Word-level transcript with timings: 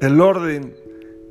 El 0.00 0.18
orden. 0.22 0.74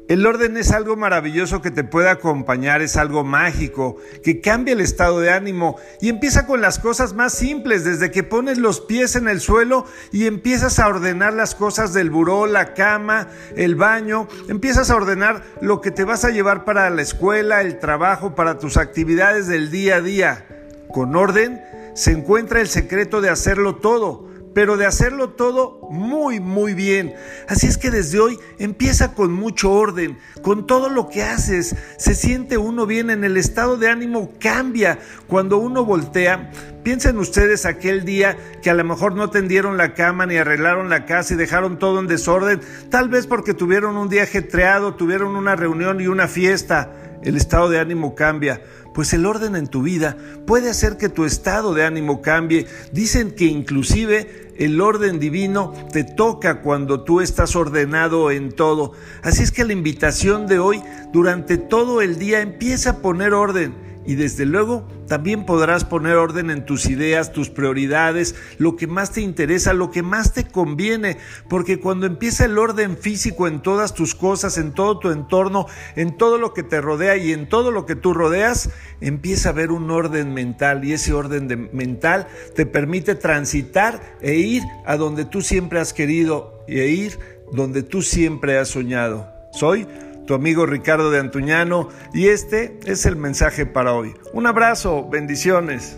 El 0.08 0.28
orden 0.28 0.56
es 0.58 0.72
algo 0.72 0.96
maravilloso 0.96 1.62
que 1.62 1.72
te 1.72 1.84
puede 1.84 2.10
acompañar, 2.10 2.84
es 2.84 2.98
algo 2.98 3.24
mágico, 3.24 3.98
que 4.24 4.42
cambia 4.42 4.74
el 4.74 4.82
estado 4.82 5.20
de 5.20 5.32
ánimo 5.32 5.78
y 6.02 6.10
empieza 6.10 6.46
con 6.46 6.62
las 6.62 6.78
cosas 6.78 7.14
más 7.14 7.34
simples, 7.34 7.84
desde 7.84 8.12
que 8.12 8.22
pones 8.22 8.60
los 8.60 8.80
pies 8.80 9.16
en 9.16 9.28
el 9.28 9.40
suelo 9.40 9.86
y 10.12 10.28
empiezas 10.28 10.78
a 10.78 10.88
ordenar 10.88 11.34
las 11.34 11.56
cosas 11.56 11.94
del 11.94 12.12
buró, 12.12 12.46
la 12.46 12.76
cama, 12.76 13.30
el 13.56 13.76
baño, 13.76 14.28
empiezas 14.50 14.92
a 14.92 14.96
ordenar 14.96 15.44
lo 15.62 15.82
que 15.82 15.90
te 15.90 16.04
vas 16.04 16.24
a 16.24 16.32
llevar 16.32 16.64
para 16.64 16.90
la 16.92 17.02
escuela, 17.02 17.62
el 17.62 17.80
trabajo, 17.80 18.36
para 18.36 18.60
tus 18.60 18.78
actividades 18.78 19.48
del 19.48 19.72
día 19.72 19.96
a 19.96 20.02
día. 20.02 20.46
Con 20.92 21.16
orden 21.16 21.60
se 21.96 22.12
encuentra 22.12 22.62
el 22.62 22.68
secreto 22.68 23.22
de 23.22 23.30
hacerlo 23.30 23.78
todo 23.78 24.29
pero 24.54 24.78
de 24.78 24.86
hacerlo 24.86 25.30
todo 25.30 25.80
muy, 25.90 26.40
muy 26.40 26.74
bien. 26.74 27.14
Así 27.48 27.68
es 27.68 27.78
que 27.78 27.92
desde 27.92 28.20
hoy 28.20 28.40
empieza 28.58 29.14
con 29.14 29.32
mucho 29.32 29.72
orden, 29.72 30.18
con 30.42 30.68
todo 30.68 30.90
lo 30.90 31.10
que 31.10 31.24
haces. 31.24 31.76
Se 31.98 32.16
siente 32.16 32.58
uno 32.58 32.86
bien, 32.86 33.10
en 33.10 33.24
el 33.24 33.38
estado 33.38 33.78
de 33.78 33.90
ánimo 33.90 34.34
cambia. 34.40 35.00
Cuando 35.28 35.58
uno 35.58 35.86
voltea, 35.86 36.52
piensen 36.84 37.18
ustedes 37.18 37.66
aquel 37.66 38.06
día 38.06 38.38
que 38.62 38.70
a 38.70 38.74
lo 38.74 38.84
mejor 38.84 39.16
no 39.16 39.30
tendieron 39.30 39.78
la 39.78 39.94
cama 39.94 40.26
ni 40.26 40.38
arreglaron 40.38 40.90
la 40.90 41.06
casa 41.06 41.34
y 41.34 41.38
dejaron 41.38 41.80
todo 41.80 42.00
en 42.00 42.08
desorden, 42.08 42.62
tal 42.90 43.10
vez 43.10 43.28
porque 43.28 43.54
tuvieron 43.54 43.98
un 43.98 44.10
día 44.10 44.24
ajetreado, 44.24 44.96
tuvieron 44.96 45.36
una 45.36 45.56
reunión 45.56 46.02
y 46.02 46.08
una 46.08 46.28
fiesta. 46.28 47.09
El 47.24 47.36
estado 47.36 47.70
de 47.70 47.80
ánimo 47.80 48.16
cambia 48.16 48.62
pues 48.94 49.14
el 49.14 49.26
orden 49.26 49.56
en 49.56 49.68
tu 49.68 49.82
vida 49.82 50.18
puede 50.46 50.70
hacer 50.70 50.98
que 50.98 51.10
tu 51.10 51.26
estado 51.26 51.74
de 51.74 51.86
ánimo 51.86 52.22
cambie. 52.22 52.66
Dicen 52.92 53.32
que 53.32 53.46
inclusive 53.46 54.52
el 54.58 54.82
orden 54.82 55.20
divino 55.20 55.74
te 55.92 56.04
toca 56.04 56.62
cuando 56.62 57.04
tú 57.04 57.22
estás 57.22 57.56
ordenado 57.56 58.32
en 58.32 58.52
todo. 58.52 58.94
Así 59.22 59.44
es 59.44 59.52
que 59.52 59.64
la 59.64 59.74
invitación 59.74 60.48
de 60.48 60.60
hoy, 60.60 60.82
durante 61.14 61.58
todo 61.58 62.02
el 62.02 62.20
día, 62.20 62.42
empieza 62.42 62.90
a 62.90 62.98
poner 62.98 63.34
orden 63.34 63.89
y 64.06 64.16
desde 64.16 64.46
luego 64.46 64.88
también 65.08 65.46
podrás 65.46 65.86
poner 65.86 66.16
orden 66.16 66.50
en 66.50 66.66
tus 66.66 66.88
ideas, 66.88 67.32
tus 67.32 67.50
prioridades, 67.50 68.36
lo 68.58 68.76
que 68.76 68.88
más 68.88 69.12
te 69.12 69.22
interesa, 69.22 69.74
lo 69.74 69.92
que 69.92 70.04
más 70.04 70.34
te 70.34 70.48
conviene, 70.48 71.18
porque 71.48 71.80
cuando 71.80 72.06
empieza 72.06 72.46
el 72.46 72.58
orden 72.58 72.98
físico 72.98 73.48
en 73.48 73.62
todas 73.62 73.94
tus 73.94 74.16
cosas, 74.16 74.58
en 74.58 74.74
todo 74.74 75.00
tu 75.00 75.12
entorno, 75.12 75.68
en 75.96 76.18
todo 76.18 76.38
lo 76.38 76.54
que 76.54 76.64
te 76.64 76.82
rodea 76.82 77.18
y 77.18 77.34
en 77.34 77.50
todo 77.50 77.72
lo 77.72 77.86
que 77.86 77.96
tú 77.96 78.14
rodeas, 78.14 78.70
empieza 79.02 79.50
a 79.50 79.52
haber 79.52 79.72
un 79.72 79.90
orden 79.92 80.34
mental 80.34 80.86
y 80.86 80.94
ese 80.94 81.14
orden 81.14 81.70
mental 81.74 82.28
te 82.56 82.66
permite 82.66 83.16
transitar 83.16 84.18
e 84.22 84.36
ir 84.36 84.64
a 84.86 84.98
donde 84.98 85.26
tú 85.26 85.42
siempre 85.42 85.80
has 85.80 85.94
querido 85.94 86.64
e 86.68 86.88
ir 86.88 87.20
donde 87.52 87.84
tú 87.84 88.02
siempre 88.02 88.58
has 88.58 88.70
soñado. 88.70 89.28
Soy 89.52 89.88
tu 90.30 90.36
amigo 90.36 90.68
Ricardo 90.68 91.10
de 91.10 91.18
Antuñano 91.18 91.90
y 92.14 92.28
este 92.28 92.80
es 92.86 93.08
el 93.08 93.16
mensaje 93.16 93.66
para 93.66 93.94
hoy. 93.94 94.14
Un 94.32 94.46
abrazo, 94.46 95.10
bendiciones. 95.10 95.98